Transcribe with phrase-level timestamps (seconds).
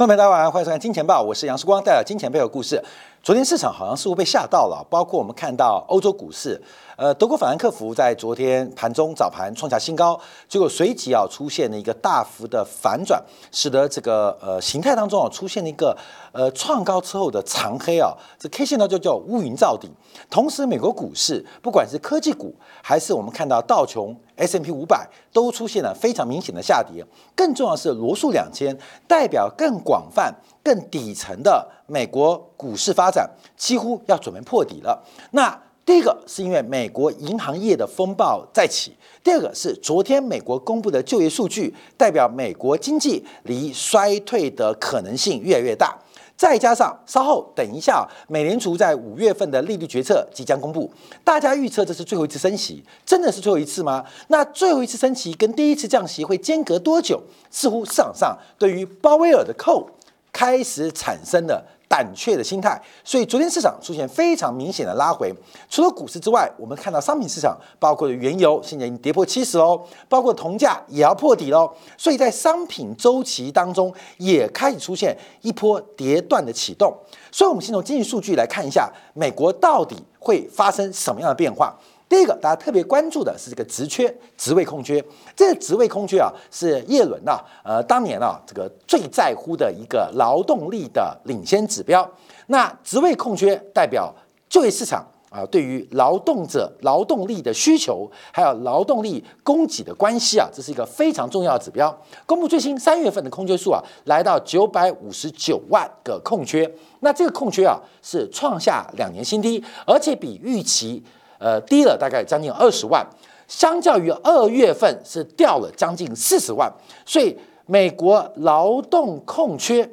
[0.00, 2.82] 朋友们，大家好，欢迎收看《金钱报》，我是杨世光，带来金钱背后故事。
[3.22, 6.58] 昨天市场好像似乎被吓到了，包括我们看到欧洲股市，
[6.96, 10.18] 呃，德国法兰克福在昨天盘中早盘创下新高，
[10.48, 13.22] 结果随即啊出现了一个大幅的反转，
[13.52, 15.94] 使得这个呃形态当中啊出现了一个
[16.32, 19.90] 呃创高之后的长黑啊，这 K 线呢就叫乌云罩顶。
[20.30, 27.04] 同时，美国股市不管是科技股，还是我们看到道琼 S M P 五百，都出现了非常明显的下跌。
[27.36, 28.74] 更重要是，罗素两千
[29.06, 30.34] 代表更广泛。
[30.62, 35.02] 更底层的美国股市发展几乎要准备破底了。
[35.30, 45.98] 那第一个是因为美国银行业的风暴再起，第二个是昨天美国公布的就业数据，代表美国经济离衰退的可能性越来越大。
[46.36, 50.90] 再加上稍后等一下，美联储在五月份的利率决策即将公布，
[51.24, 54.04] 大家预测这是最后一次升息，真的是最后一次吗？
[54.28, 57.22] 那最后一次升息跟第一次降息会间隔多久？
[57.50, 59.88] 似乎市场上对于鲍威尔的扣。
[60.32, 65.34] 开始产生了胆怯的心态，所以昨天市场出现非常明显的拉回。
[65.68, 71.68] 除了股市之外，我们看到商品市场，包括原油现在已经跌破七十喽，包括铜价也要破底喽。
[71.98, 76.96] 所以在商品周期当中，也开始出现一波跌断的启动。
[77.32, 81.76] 所以，我们先从经济数据来看一下，美国到底会发生什么样的变化。
[82.10, 85.02] 第一个，大家特别关注的是这个职缺、职位空缺。
[85.36, 92.10] 这个职位空缺啊，是叶伦呐，呃，当年啊，这个最在乎的一个劳动力的领先指标。
[92.48, 94.12] 那职位空缺代表
[94.48, 101.96] 就业市场啊，对于劳动者劳动力的需求，还有劳动力供给的关系啊，这是一个非常重要的指标。
[102.26, 106.68] 公布最新三月份的空缺数啊，来到九百五十九万个空缺。
[107.02, 111.00] 那这个空缺啊，是创下两年新低，而且比预期。
[111.40, 113.04] 呃，低了大概将近二十万，
[113.48, 116.70] 相较于二月份是掉了将近四十万，
[117.06, 119.90] 所以美国劳动空缺、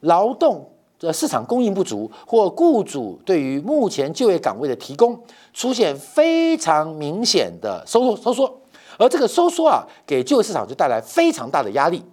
[0.00, 5.18] 劳动的市场供应不足，或雇主对于目前就业岗位的提供
[5.54, 8.60] 出现非常明显的收缩收缩，
[8.98, 12.04] 而这个收缩啊，给就业市场就带来非常大的压力。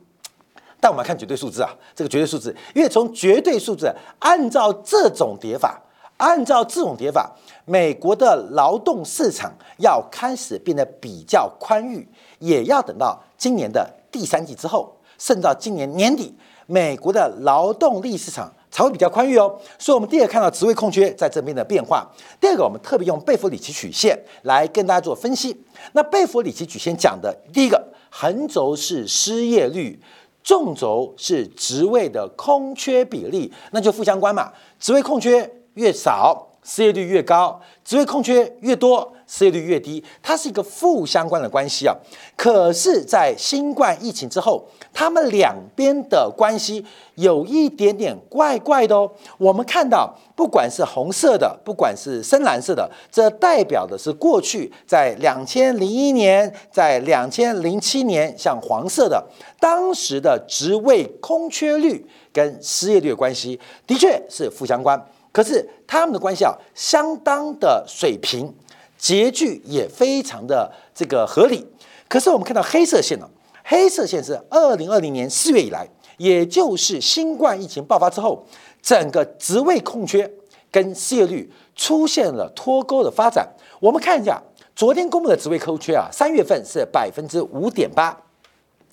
[0.79, 5.81] 但我们看绝对数字啊，这个绝对数字，因为从绝对数字按照这种叠法。
[6.19, 7.33] 按照这种叠法，
[7.65, 12.05] 美国的劳动市场要开始变得比较宽裕，
[12.39, 16.35] 也要等到今年的第三季之后，甚至到今年年底，
[16.65, 19.57] 美国的劳动力市场才会比较宽裕哦。
[19.77, 22.05] 所以，我们第一个看到职位空缺在这边的变化。
[22.41, 25.55] 第二个，我们特别用贝弗里奇曲线来跟大家做分析。
[25.93, 29.97] 那贝弗里奇曲线讲的第一个横轴是失业率，
[30.43, 34.51] 纵轴是职位的空缺比例，那就负相关嘛，
[34.81, 35.49] 职位空缺。
[35.79, 41.95] 越少失业率越高，职位空缺越多，失业率越低，它是一个负相关的关系啊。
[42.35, 46.85] 可是，在新冠疫情之后，他们两边的关系
[47.15, 49.09] 有一点点怪怪的哦。
[49.37, 59.25] 我们看到，不管是红色的，不管是深蓝色的，这代表的是过去在两千零一年、在两千零七年，像黄色的，
[59.59, 65.01] 当时的职位空缺率跟失业率的关系，的确是负相关。
[65.31, 68.53] 可是他们的关系啊，相当的水平，
[68.97, 71.65] 结距也非常的这个合理。
[72.07, 73.29] 可是我们看到黑色线呢，
[73.63, 78.43] 黑色线是二零二零年四月以来，也就是新冠疫情爆发之后，
[78.81, 80.29] 整个职位空缺
[80.71, 83.47] 跟失业率出现了脱钩的发展。
[83.79, 84.41] 我们看一下
[84.75, 88.19] 昨天公布的职位空缺啊，三月份是百分之五点八，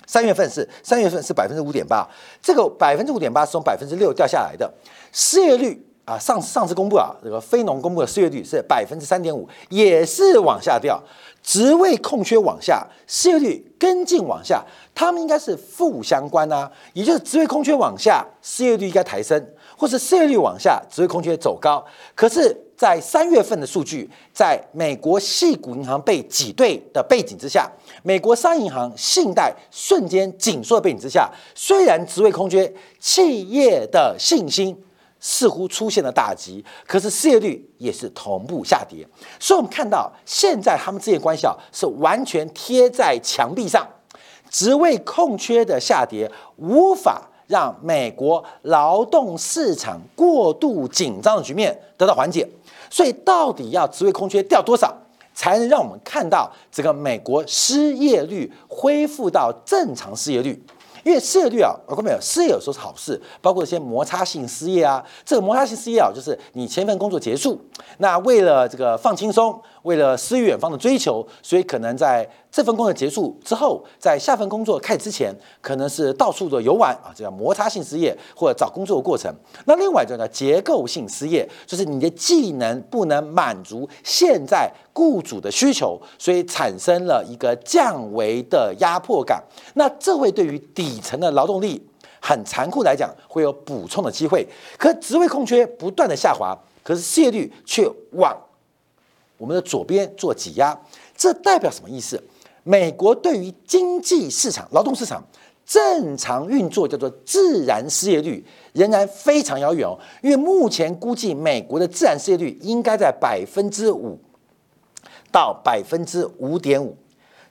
[0.06, 2.06] 三月份是三月份是百分之五点八，
[2.42, 4.70] 这个百分之五点八是从百分之六掉下来的
[5.10, 5.82] 失业率。
[6.06, 11.02] 啊，上上次公布啊，这个非农公布的失业率是百分之三点五，也是往下掉，
[11.42, 19.44] 职位空缺往下，失业率跟进往下，他们应该是负相关啊，也就是职位空缺往下，失业率应该抬升，
[19.76, 21.84] 或是失业率往下，职位空缺走高。
[22.14, 27.68] 可是，在三月份的数据，在美国系股银行被挤兑的背景之下，
[28.04, 34.80] 美国商业银行信贷瞬间紧缩的背景之下，虽然职位空缺，企业的信心。
[35.28, 39.04] 似乎出现了打击，可是失业率也是同步下跌，
[39.40, 43.84] 所以我们看到现在他们之间关系啊是完全贴在墙壁上，
[44.48, 52.48] 职位空缺的下跌无法让美国劳动市场过度紧张的局面得到缓解，
[52.88, 54.96] 所以到底要职位空缺掉多少，
[55.34, 60.64] 才能让我们看到这个美国失业率恢复到正常失业率？
[61.06, 65.00] 因为失业率啊，我看没有，失业有时候是好事，包括一些摩擦性失业啊。
[65.24, 67.60] 这个摩擦性失业啊，就是你前份工作结束，
[67.98, 69.56] 那为了这个放轻松，
[69.86, 79.32] 为了诗与远方的追求，所以可能在这份工作结束之后，在下份工作开始之前，可能是到处的游玩啊，这叫摩擦性失业或者找工作的过程。
[79.66, 89.40] 那另外一种呢，结构性失业，就是你的技能不能满足现在雇主的需求，所以产生了一个降维的压迫感。
[89.74, 91.80] 那这会对于底层的劳动力
[92.20, 94.44] 很残酷来讲，会有补充的机会。
[94.76, 96.58] 可职位空缺不断的下滑。
[96.82, 98.32] 可是失业率却往
[99.38, 100.78] 我们的左边做挤压，
[101.16, 102.22] 这代表什么意思？
[102.62, 105.24] 美国对于经济市场、劳动市场
[105.64, 114.18] 正常运作叫做自然失业率仍然非常遥远哦，因为目前估计美国的自然失业率应该在百分之五
[115.30, 116.96] 到百分之五点五，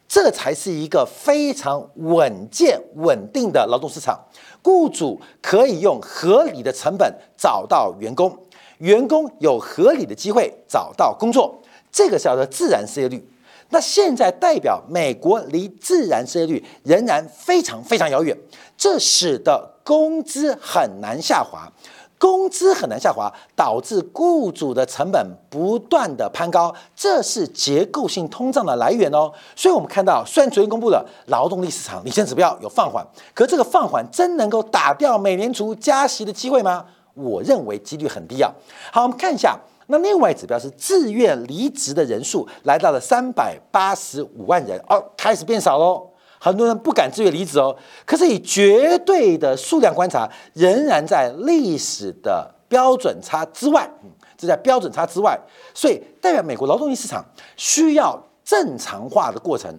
[0.08, 4.20] 这才是一个非常稳健、稳定的劳动市场，
[4.62, 8.38] 雇主可以用合理的成本找到员工。
[8.80, 11.62] 员工有合理的机会找到工作，
[11.95, 13.25] 这个叫做自然失业率。
[13.69, 18.38] 那现在代表美国离自然失业率仍然非常非常遥远，
[18.77, 21.71] 这使得工资很难下滑，
[22.19, 29.31] 工资很难下滑，导致雇主的成本不断的攀高，这是结构性通胀的来源哦。
[29.56, 33.03] 所以我们看到，虽然昨天公布的劳动力市场领先指标有放缓，
[33.33, 36.86] 可这个放缓真能够打掉美联储加息的机会吗？
[37.15, 38.51] 我认为几率很低啊。
[38.92, 39.57] 好，我们看一下，
[39.88, 46.10] 那另外指标是自愿离职的人数来到了三百八十五万人哦，开始变少喽。
[46.40, 47.76] 很多人不敢自愿离职哦。
[48.06, 55.40] 可是以绝对的数量观察，仍然在历史的标准差之外，嗯，这在标准差之外，
[55.74, 57.24] 所以代表美国劳动力市场
[57.56, 59.74] 需要正常化的过程。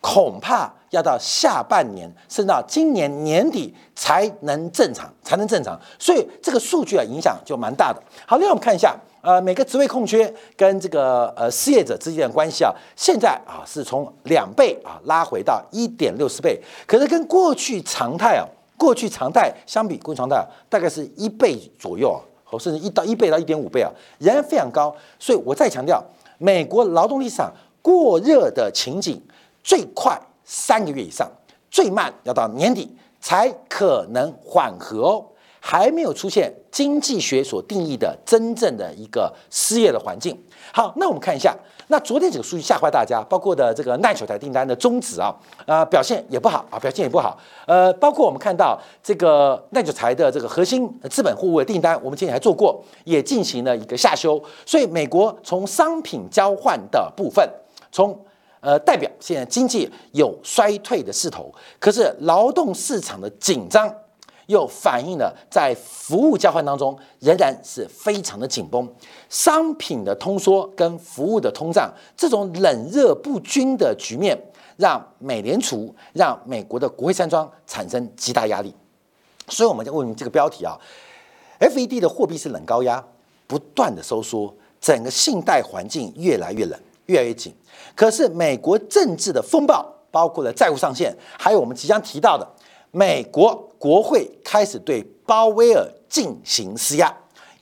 [0.00, 5.80] 恐怕要到下半年，甚至到今年年底才能正常，才能正常。
[5.96, 8.02] 所以这个数据啊，影响就蛮大的。
[8.26, 18.44] 好，另外我们看一下，呃，每个职位空缺跟这个呃失业者之间的关系啊，现在啊是从两倍啊拉回到一点六四倍，可是跟过去常态啊，
[18.76, 23.88] 过去常态相比，过去常态大概是一倍左右啊，或甚至一到一倍到一点五倍啊，
[24.18, 24.94] 仍然非常高。
[25.18, 26.02] 所以我再强调，
[26.38, 29.22] 美国劳动力市场过热的情景。
[29.64, 31.30] 最快三个月以上，
[31.70, 35.24] 最慢要到年底才可能缓和哦，
[35.64, 40.36] 还没有出现经济学所定义的真正的一个失业的环境。
[40.72, 41.56] 好，那我们看一下，
[41.86, 45.32] 那昨天几个数据吓坏大家，包括的这个耐久材订单的终止啊，
[45.64, 47.38] 呃，表现也不好啊，表现也不好。
[47.66, 54.42] 呃，包括我们看到这个耐久材的这个核心资本货物的订单，我们今天还做过，也进行了一个下修。
[54.66, 57.48] 所以美国从商品交换的部分，
[57.92, 58.18] 从
[58.60, 63.92] 呃，代表现在经济有衰退的势头，可是劳动市场的紧张
[64.46, 68.88] 又反映了在服务交换当中仍然是非常的紧绷，
[69.28, 74.36] 商品的通缩跟服务的通胀这种冷热不均的局面，
[74.76, 78.74] 让美联储让美国的国会山庄产生极大压力，
[79.48, 80.78] 所以我们就问你这个标题啊
[81.60, 83.04] ，FED 的货币是冷高压，
[83.46, 86.78] 不断的收缩，整个信贷环境越来越冷。
[87.06, 87.52] 越来越紧，
[87.96, 92.48] 可是美国政治的风暴，包括了债务上限，还有我们即将提到的
[92.94, 97.10] 美国国会开始对鲍威尔进行施压，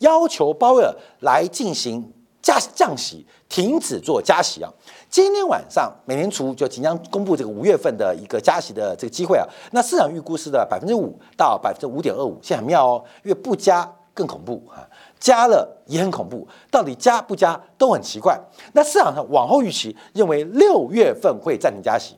[0.00, 2.12] 要求鲍威尔来进行
[2.42, 4.68] 加降息，停止做加息啊。
[5.08, 14.82] 今天晚上美联储就即将公布这个五月份的一个加息的这个机会啊，那市场预估是的百分之五到百分之五点二五，现在很妙哦，因为不加更恐怖啊。
[15.20, 18.36] 加了也很恐怖，到底加不加都很奇怪。
[18.72, 22.16] 那市场上往后预期认为六月份会暂停加息，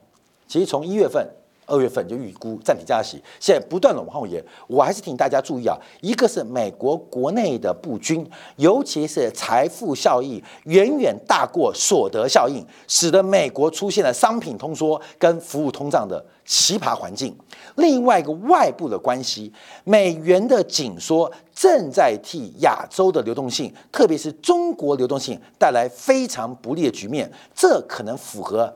[0.49, 1.29] 其实从一月份。
[1.73, 4.45] 二月份就预估暂停加息，现在不断的往后延。
[4.67, 17.35] 我还是提醒大家注意啊，一个是美国国内的不均，尤其是财富效应远远大过所得效应，使得美国出现了商品通缩跟服务通胀的奇葩环境。
[17.77, 19.51] 另外一个外部的关系，
[19.85, 28.71] 美元的紧缩正在替亚洲的流动性，特别是中国流动性带来非常不利的局面，这可能符合。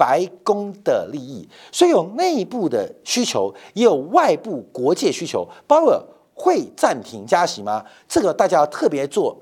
[0.00, 5.46] 白宫的利益，所以有内部的需求，也有外部国界需求。
[5.66, 6.02] 鲍尔
[6.32, 7.84] 会暂停加息吗？
[8.08, 9.36] 这个大家要特别做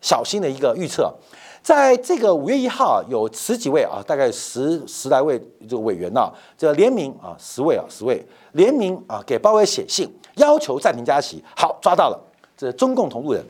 [0.00, 1.14] 小心的一个预测。
[1.62, 11.40] 在这个五月一号，有十几位啊，大概十十来位这个委员呐，这联名啊，十位啊，十位联名啊，给鲍威尔写信，要求暂停加息。
[11.54, 12.18] 好，抓到了，
[12.56, 13.44] 这中共同路人。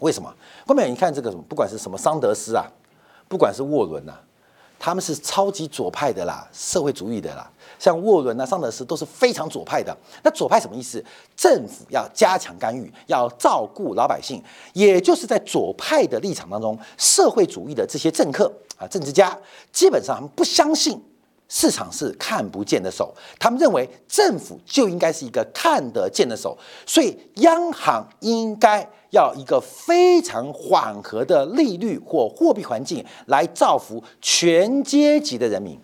[0.00, 0.30] 为什么？
[0.66, 2.66] 后面你看这个什么，不管是什么桑德斯啊，
[3.26, 4.12] 不管是沃伦呐。
[4.78, 7.50] 他们是超级左派的啦，社会主义的啦。
[7.78, 9.96] 像沃伦啊、桑德斯都是非常左派的。
[10.22, 11.04] 那左派什么意思？
[11.36, 14.42] 政府要加强干预，要照顾老百姓，
[14.72, 19.36] 也就是在左派的立场当中，社会主义的这些政客啊、政治家，
[19.72, 21.00] 基本上不相信
[21.48, 35.78] 市场是看不见的手，他们认为政府就应该是一个看得见的手，所以央行应该要一个非常缓和的利率或货币环境来造福全阶级的人民。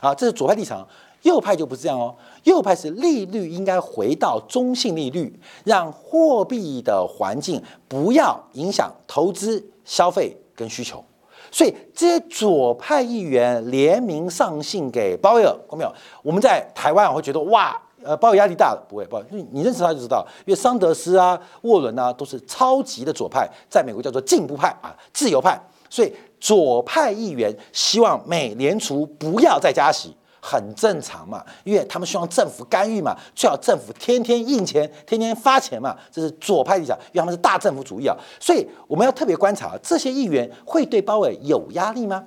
[0.00, 0.86] 啊，这是左派立场。
[1.22, 11.04] 右派就不是这样哦，右派是利率应该回到中性利率，让货币的环境不要影响投资、消费跟需求。
[11.50, 15.92] 所以这些左派议员联名上信给鲍威尔，看没有？
[16.22, 30.14] 我们在台湾会觉得哇，呃，鲍威尔压力大了，不会，不会，你认识他就知道，因为桑德斯啊、沃伦啊都是超级的左派，在美国叫做进步派啊、自由派，所以左派议员希望美联储不要再加息。
[30.42, 38.16] 很正常嘛，因为他们希望政府干预嘛，最好政府天天印钱、天天发钱嘛，这是左派立场，因为他们是大政府主义啊。
[38.40, 42.24] 所以我们要特别观察这些议员会对鲍威尔有压力吗？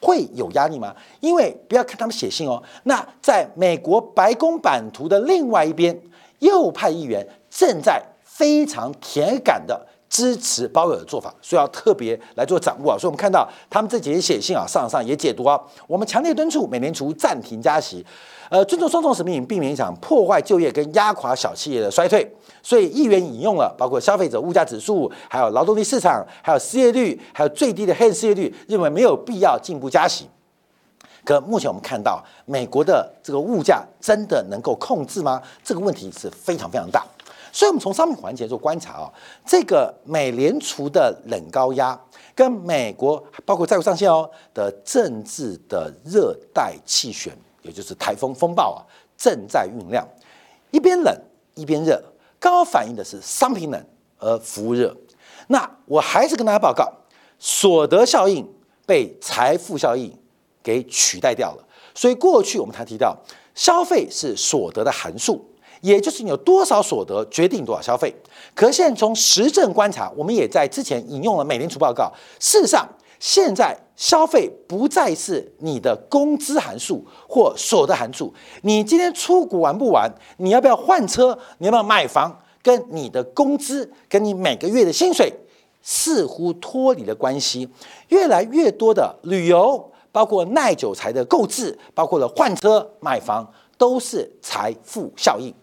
[0.00, 0.94] 会有压力吗？
[1.20, 6.00] 因为不要看他们写信哦，那在美国白宫版图的另外一边，
[6.38, 9.86] 右派议员正在非常铁杆的。
[10.10, 12.98] 支持鲍威尔的做法，所以要特别来做掌握啊！
[12.98, 18.04] 所以我们看到他们这几天写信啊，上上也解读啊，我们强烈敦促美联储暂停加息，
[18.50, 22.28] 呃，尊重双重使命，避免影响破坏就业跟压垮小企业的衰退。
[22.60, 30.28] 所以议员引用了包括消费者物价指数，还有劳动力市场，还有失业率，还有最低的黑人失业率，认为没有必要进一步加息。
[31.24, 35.40] 可目前我们看到美国的这个物价真的能够控制吗？
[35.62, 37.06] 这个问题是非常非常大。
[37.52, 39.12] 所以，我们从商品环节做观察啊，
[39.44, 41.98] 这个美联储的冷高压
[42.34, 48.78] 跟美国包括债务上限哦的政治的热带气旋，也就是台风风暴啊，
[49.16, 50.06] 正在酝酿，
[50.70, 51.14] 一边冷
[51.54, 52.00] 一边热，
[52.38, 53.84] 刚好反映的是商品冷
[54.18, 54.96] 而服务热。
[55.48, 56.88] 那我还是跟大家报告，
[57.38, 58.48] 所得效应
[58.86, 60.16] 被财富效应
[60.62, 61.64] 给取代掉了。
[61.92, 63.18] 所以过去我们才提到，
[63.54, 65.49] 消费是所得的函数。
[65.80, 68.14] 也就是你有多少所得决定多少消费。
[68.54, 72.12] 可现在从实证观察，我们也在之前引用了美联储报告。
[72.38, 78.32] 事实上，现在消费不再是你的工资函数或所得函数。
[78.62, 80.10] 你今天出国玩不玩？
[80.38, 81.38] 你要不要换车？
[81.58, 82.40] 你要不要买房？
[82.62, 85.32] 跟你的工资，跟你每个月的薪水
[85.80, 87.66] 似乎脱离了关系。
[88.08, 95.54] 越来越多的旅游，包括耐久财的购置，包括了换车买房，都是财富效应。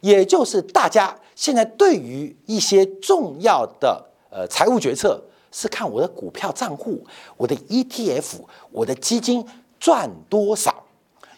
[0.00, 7.04] 也就是大家现在对于一些重要的呃财务决策，是看我的股票账户、
[7.36, 8.40] 我的 ETF、
[8.70, 9.46] 我的基金
[9.78, 10.84] 赚多少，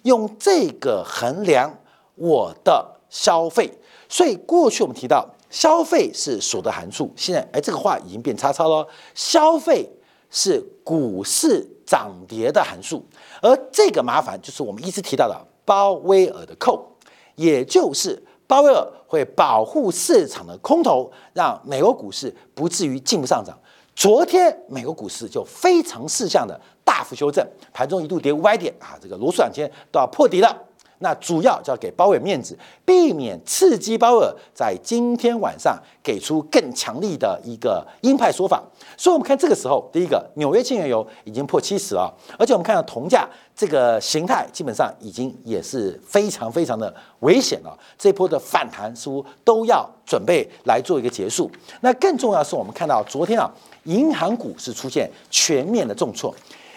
[0.02, 1.78] 用这个衡量
[2.14, 3.72] 我的消费。
[4.08, 9.88] 所以过去我们提到消费是所得函数，现在哎这个话已经变叉叉了，消费
[10.30, 13.04] 是股市涨跌的函数。
[13.40, 16.96] 而这个麻烦就是我们一直提到的鲍威尔的扣，
[17.36, 18.22] 也就是。
[18.52, 23.58] 鲍威尔会保护市场的空头，让美国股市不至于进一步上涨。
[23.96, 27.42] 昨天美国股市就非常事项的大幅修正，
[27.72, 30.54] 盘中一度跌五百点啊，这个罗素两千都要破底了。
[31.02, 38.62] 那主要就要给鲍威尔面子，避免刺激鲍威尔在今天晚上给出更强力的一个鹰派说法。
[38.96, 47.76] 所以，我们看这个时候，第一个，纽约轻原油已经破七十了，而且我们看到铜价这个形态基本上已经也是非常非常的危险了。
[47.98, 51.50] 这波的反弹似乎都要准备来做一个结束。
[51.80, 53.50] 那更重要是我们看到昨天啊，
[53.84, 56.32] 银行股是出现全面的重挫。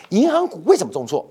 [0.09, 1.23] 银行股为什么重挫？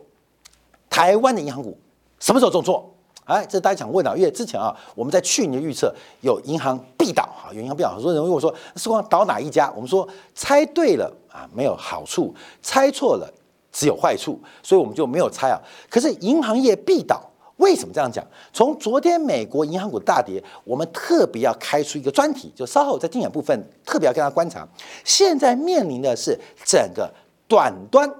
[0.88, 1.76] 台湾的银行股。
[2.18, 2.90] 什么时候重挫？
[3.26, 7.94] 哎，这大家想问的，因为之前啊，我们在去年预测有银行必倒哈，有银行必倒。
[7.94, 9.72] 很多人问我说，时光倒哪一家？
[9.74, 13.32] 我们说猜对了啊，没有好处；猜错了，
[13.72, 14.38] 只有坏处。
[14.62, 15.58] 所以我们就没有猜啊。
[15.88, 17.18] 可是银行业必倒，
[17.56, 18.22] 为什么这样讲？
[18.52, 24.68] 从昨天美国银行股大跌，我们特别要开出一个专题，就稍后在精选部分特别要跟大家观察。
[25.02, 27.10] 现在面临的是整个
[27.48, 28.14] 短端、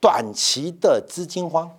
[0.00, 1.70] 短期的资金荒。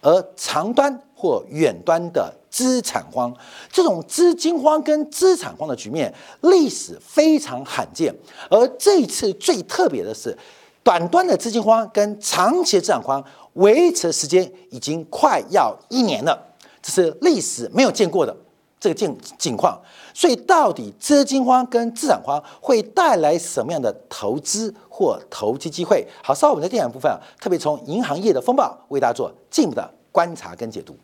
[0.00, 3.34] 而长端或远端的资产荒，
[3.72, 6.12] 这种资金荒跟资产荒的局面，
[6.42, 8.14] 历史非常罕见。
[8.48, 10.36] 而这一次最特别的是，
[10.82, 13.22] 短端的资金荒跟长期的资产荒
[13.54, 16.40] 维持的时间已经快要一年了，
[16.80, 18.36] 这是历史没有见过的。
[18.80, 19.80] 这个境境况。
[20.14, 26.06] 所以，到底资金荒跟资产荒会带来什么样的投资或投机机会？
[26.22, 30.96] 好，稍后我们在电影部分啊，特别从银行业的风暴为大家做进一步的观察跟解读。